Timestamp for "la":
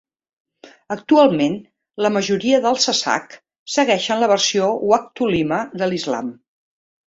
2.05-2.11, 4.25-4.33